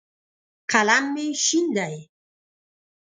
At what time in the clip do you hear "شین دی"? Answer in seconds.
1.45-1.95